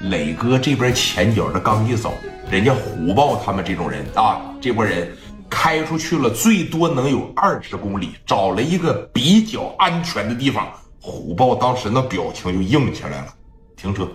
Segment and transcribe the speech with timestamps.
[0.00, 2.14] 磊哥这边前脚的刚一走，
[2.50, 5.16] 人家虎豹他们这种人啊，这波人
[5.50, 10.68] 开出去了，最多能有二十公里，找了一个比较安全的地方。
[11.00, 13.34] 虎豹当时那表情就硬起来了，
[13.76, 14.08] 停车，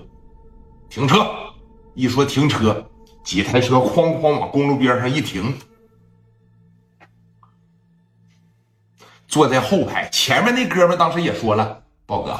[0.89, 1.25] 停车！
[1.95, 2.85] 一说停车，
[3.23, 5.53] 几台车哐哐往公路边上一停，
[9.27, 12.39] 坐在后排前面那哥们当时也说了：“豹哥，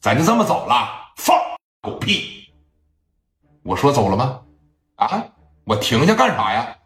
[0.00, 1.36] 咱就这么走了，放
[1.80, 2.43] 狗屁！”
[3.64, 4.40] 我说走了吗？
[4.96, 5.24] 啊，
[5.64, 6.76] 我停下干啥呀？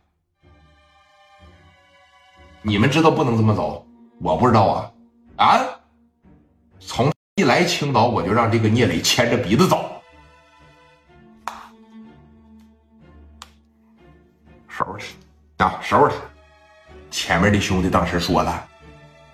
[2.63, 3.85] 你们知道不能这么走，
[4.21, 4.93] 我不知道啊。
[5.37, 5.61] 啊，
[6.79, 10.01] 从一来青岛我就让这个聂磊牵着鼻子走，
[14.69, 15.15] 收拾
[15.57, 16.23] 他啊，收拾他。
[17.11, 18.69] 前面的兄弟当时说了，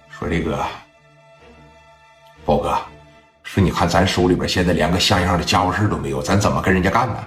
[0.08, 0.64] 说这个
[2.44, 2.78] 宝哥，
[3.54, 7.24] 说你看咱手里边现在连个像样的家伙事都没有，咱怎么跟人家干呢？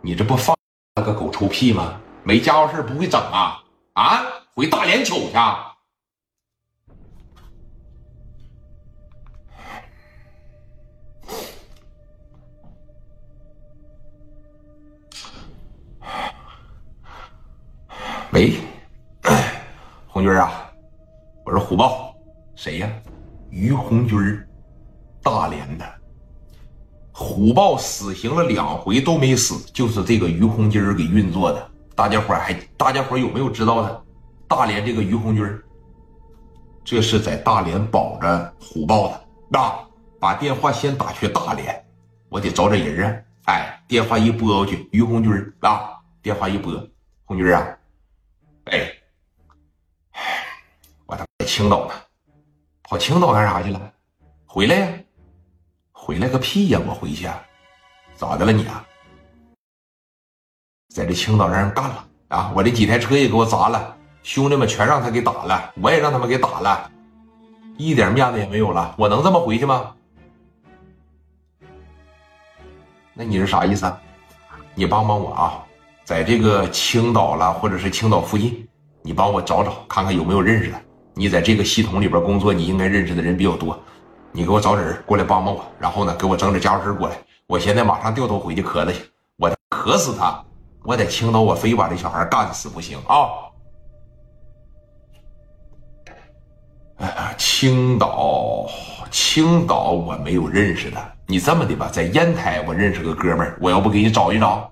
[0.00, 0.56] 你这不放
[0.94, 2.00] 了个狗臭屁吗？
[2.22, 3.60] 没家伙事不会整啊？
[3.94, 4.22] 啊，
[4.54, 5.36] 回大连瞅去。
[18.30, 18.60] 喂，
[20.06, 20.70] 红军啊，
[21.44, 22.14] 我是虎豹，
[22.54, 22.88] 谁呀？
[23.50, 24.16] 于红军，
[25.30, 25.84] 大连的。
[27.12, 31.70] 虎豹死刑了两回都没死，就是这个于红军给运作的。
[31.94, 34.04] 大家伙还，大家伙有没有知道的？
[34.46, 35.44] 大连这个于红军，
[36.82, 39.20] 这是在大连保着虎豹的。
[39.50, 39.78] 那
[40.18, 41.84] 把电话先打去大连，
[42.30, 43.20] 我得找找人啊。
[43.46, 45.90] 哎，电话一拨过去，于红军啊，
[46.22, 46.72] 电话一拨，
[47.24, 47.66] 红军啊，
[48.66, 48.90] 哎，
[51.04, 51.94] 我他在青岛呢，
[52.82, 53.92] 跑青岛干啥去了？
[54.46, 54.88] 回来呀。
[56.08, 56.80] 回来个屁呀！
[56.88, 57.28] 我回去，
[58.16, 58.82] 咋的了你啊？
[60.88, 62.50] 在这青岛让人干了啊！
[62.56, 66.90] 我这几台车也给我砸了，兄弟们全让他给打了，我也让他们给打了，
[67.76, 68.94] 一点面子也没有了。
[68.96, 69.94] 我能这么回去吗？
[73.12, 74.00] 那你是啥意思啊？
[74.74, 75.62] 你帮帮我啊，
[76.04, 78.66] 在这个青岛了，或者是青岛附近，
[79.02, 80.80] 你帮我找找，看看有没有认识的。
[81.12, 83.78] 你在这个系统里边工作，你应该认识的人比较多。
[84.32, 87.16] 你给我找人过来帮帮我，然后呢，给我整点家伙事过来。
[87.46, 88.98] 我现在马上掉头回去磕他去，
[89.36, 90.44] 我磕死他！
[90.84, 93.28] 我在青岛，我非把这小孩干死不行啊！
[96.96, 98.66] 哎，青岛，
[99.10, 101.12] 青岛我没有认识的。
[101.26, 104.70] 你这么的吧，在烟台我认识个哥们儿，我要不给你找一找？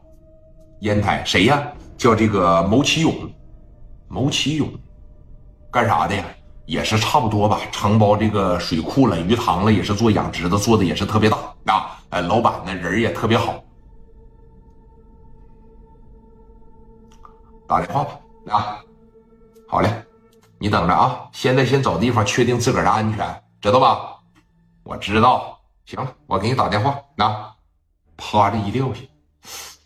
[0.81, 1.63] 烟台谁呀？
[1.97, 3.15] 叫这个牟启勇，
[4.09, 4.69] 牟启勇，
[5.71, 6.25] 干啥的呀？
[6.67, 11.99] 也是差不多吧，承包这个水库了、鱼塘了，也是做养殖的，做的也是特别大啊。
[12.11, 13.63] 哎，老板呢人也特别好，
[17.69, 18.79] 打电话吧啊。
[19.69, 19.91] 好嘞，
[20.59, 21.29] 你等着啊。
[21.33, 24.17] 现在先找地方确定自个儿的安全，知道吧？
[24.83, 25.59] 我知道。
[25.85, 27.53] 行了，我给你打电话啊。
[28.17, 29.01] 啪的一撂下，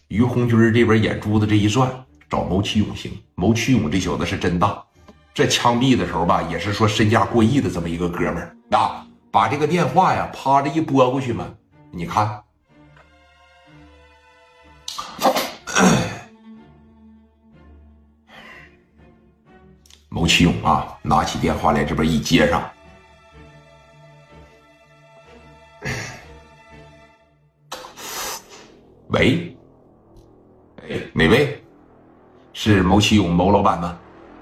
[0.09, 1.91] 于红军这边眼珠子这一转，
[2.29, 3.13] 找牟启勇行。
[3.35, 4.83] 牟启勇这小子是真大。
[5.41, 11.49] 这枪毙的时候吧，也是说身价过亿的这么一个哥们儿啊，把这个电话呀，啪的一拨过去嘛，
[11.91, 12.43] 你看，
[20.11, 22.71] 牟启勇啊，拿起电话来这边一接上，
[29.09, 29.57] 喂，
[30.83, 31.65] 哎，哪位？
[32.53, 33.99] 是牟启勇牟老板吗？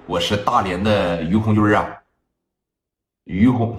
[0.08, 1.86] 我是大连的于红军啊，
[3.24, 3.78] 于红，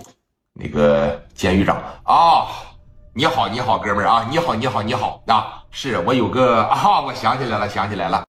[0.53, 1.81] 那个监狱长。
[2.03, 2.45] 啊，
[3.16, 5.23] 你好，你好，哥们儿啊，你好，你好，你好。
[5.25, 8.23] 啊，是我有个啊，我想起来了，想起来了。